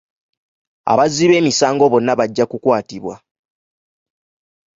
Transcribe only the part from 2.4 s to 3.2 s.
kukwatibwa.